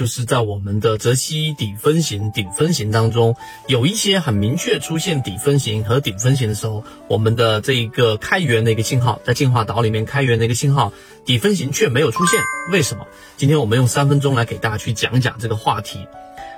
[0.00, 3.36] 就是在我们的泽西底分型、顶分型当中，
[3.68, 10.94] 有一些很明确出现底分型和顶分型的时候，我们的这一个开源的一个信号，在进化岛里面开源的一个信号，
[11.26, 12.40] 底分型却没有出现，
[12.72, 13.06] 为什么？
[13.36, 16.06] 今天我们用三分钟来给大家去讲讲这个话题。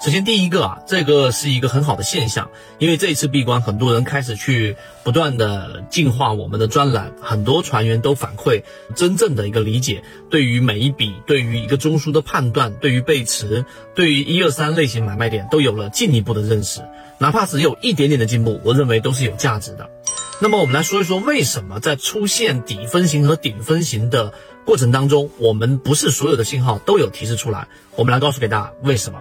[0.00, 8.62] 首先，第一个啊，这个是一个很好的现象，因为这一次闭关，很多人开始去不断的进化我们的专栏，很多船员都反馈，
[8.94, 13.64] 真正的一个理解，对于每一笔，对于一个中枢的判断，对于背驰，
[13.96, 16.80] 对于一二三类型买卖点，都有了进一步的认识，
[17.18, 19.90] 哪怕只有一点点的进步，我认为都是有价值的。
[20.38, 24.32] 那么我们来说一说，为什么在出现底分型和顶分型的
[24.64, 27.66] 过程当中，我们不是所有的信号都有提示出来？
[27.96, 29.18] 我们来告诉给大家为什么。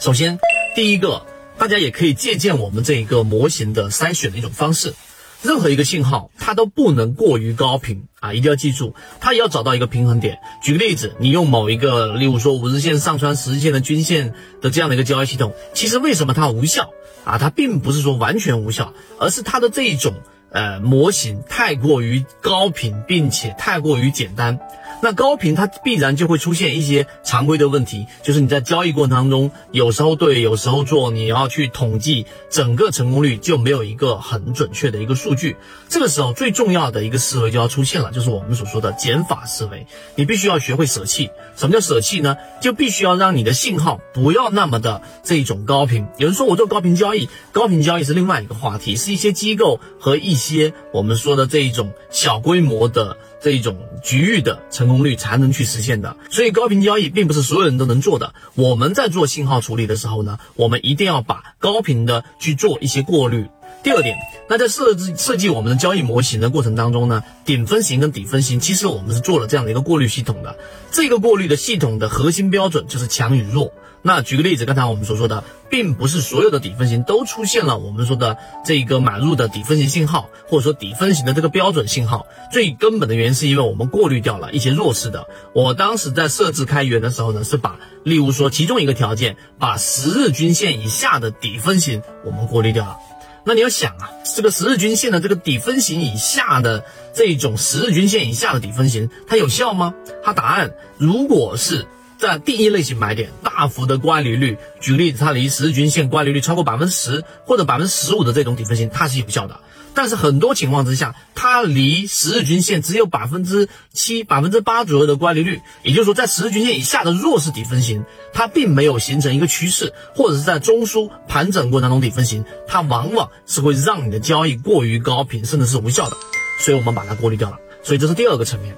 [0.00, 0.38] 首先，
[0.74, 1.26] 第一个，
[1.58, 4.94] 大家也可以借鉴我们这一个模型的筛选的一种方式。
[5.42, 10.38] 任何一个信号，它都不能过于高频啊，一定要记住，它也要找到一个平衡点。
[10.62, 14.32] 举个例子，你用某一个，例如说五日线上穿十日线的均线
[14.62, 16.88] 的这样的一个交易系统，其实为什么它无效
[17.24, 17.36] 啊？
[17.36, 20.14] 它并不是说完全无效，而是它的这一种
[20.50, 24.60] 呃模型太过于高频，并且太过于简单。
[25.02, 35.56] 那高频它必然就会出现一些常规的问题，就是你在交易过程当中，有时候对，有时候做，你要去统计整个成功率就没有一个很准确的一个数据。
[35.88, 39.86] 这个时候最重要的一个思维就要出现了，就是我们所说的减法思维。
[40.16, 41.30] 你必须要学会舍弃。
[41.56, 42.36] 什么叫舍弃呢？
[42.60, 46.06] 就必须要让你的信号不要那么的这种高频。
[46.18, 53.16] 有人说我做高频交易，高频交易是另外一个话题，是一些机构和一些我们说的这一种小规模的。
[53.42, 58.34] 这一种局域的成功率才能去实现的，所以高频交易并不是所有人都能做的。
[58.56, 63.46] 我们在做信号处理的时候呢，我们一定要把高频的去做一些过滤。
[63.82, 64.18] 第二点，
[64.48, 70.58] 那在设置设计我们的交易模型的过程当中呢，顶分型跟底分型，其实我们是做了这样的一个过滤系统的。
[70.90, 73.72] 这个过滤的系统的核心标准就是强与弱。
[74.02, 82.26] 那举个例子，刚才我们所说的，并不是所有的底分型都出现了我们说的这一个买入的底分型信号，或者说底分型的这个标准信号。
[82.50, 85.26] 最根本的原因是因为我们过滤掉了一些弱势的。
[85.54, 92.96] 我当时在设置开源的时候呢，是把，例如说其中一个条件，把十日均线以下的底分型我们过滤掉了。
[93.44, 99.94] 那你要想啊，这个十日均线的这个底分型以下的这种十日均线以下的底分型，它有效吗？
[100.24, 101.86] 它答案如果是。
[102.20, 109.60] 在第一类型买点大幅的乖离率，举例子，它离十日均线乖离率超过百分之十或者百分之十五的这种底分型，它是有效的。
[109.94, 126.16] 但是很多情况之下，它离十日均线只有百分之七、百分之八左右的乖离率，也就是说，在十日均线以下的弱势底分型，它并没有形成一个趋势，或者是在中枢盘整过程当中底分型，它往往是会让你的交易过于高频，甚至是无效的。
[126.58, 127.56] 所以我们把它过滤掉了。
[127.82, 128.76] 所以这是第二个层面。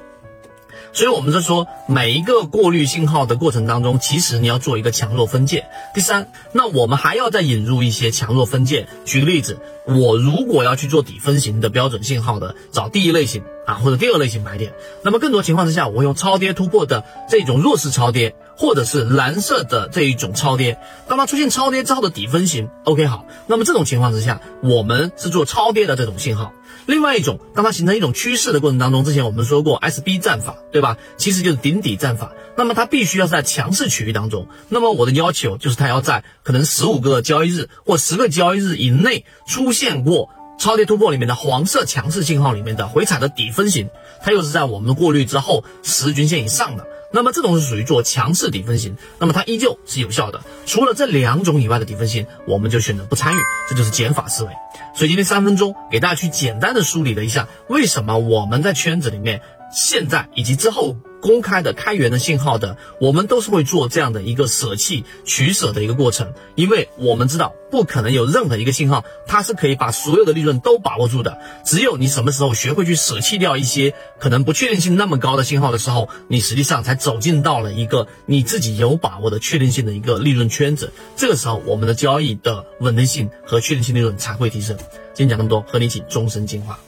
[0.95, 5.67] 所以，我们在说每一个过滤信号的过程当中，其实你要做一个强弱分界。
[5.95, 8.87] 第三，那我们还要再引入一些强弱分界。
[9.07, 20.79] 举个例子，我如果要去做底分型的标准信号的，找第一类型啊，或者第二类型买点，那么更多情况之下，我用超跌突破的这种弱势超跌，或者是蓝色的这一种超跌，
[21.09, 26.53] 当它出现超跌之后的底分型，OK 好，那么这种情况之下，我们是做超跌的这种信号。
[26.87, 30.97] 另外一种，当它形成一种趋势的过程当中，之前我们说过 SB 战法，对吧？
[31.17, 32.31] 其实就是顶底战法。
[32.57, 34.47] 那么它必须要在强势区域当中。
[34.69, 43.91] 那么我的要求就是它要在可能十五个交易日或十个交易日以内出现过超跌突破里面的黄色强势信号里面的回踩的底分型，
[44.23, 46.87] 它又是在我们过滤之后十均线以上的。
[47.13, 50.41] 那么这种是属于做强势底分型，那么它依旧是有效的。
[50.67, 54.51] 除了这两种以外的底分型，我们就选择不参与，这就是减法思维。
[54.95, 60.97] 所以今天三分钟给大家去简单的梳理了一下，为什么我们在圈子里面现在以及之后。
[61.23, 84.77] 公开的开源的信号的，我们都是会做这样的一个舍弃取舍的一个过程，因为我们知道不可能有任何一个信号它是可以把所有的利润都把握住的，只有你什么时候学会去舍弃掉一些可能不确定性那么高的信号的时候，你实际上才走进到了一个你自己有把握的确定性的一个利润圈子，这个时候我们的交易的稳定性和确定性利润才会提升。
[85.15, 86.81] 今天讲那么多，和你一起终身进化。